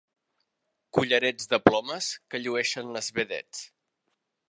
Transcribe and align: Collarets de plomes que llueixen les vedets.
Collarets 0.99 1.47
de 1.53 1.61
plomes 1.67 2.09
que 2.33 2.43
llueixen 2.47 2.93
les 2.97 3.15
vedets. 3.23 3.65